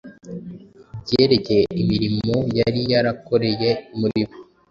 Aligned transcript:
ibyerekeye 0.99 1.63
imirimo 1.81 2.35
yari 2.59 2.81
yarakoreye 2.91 3.69
muri 3.99 4.21
bo, 4.27 4.35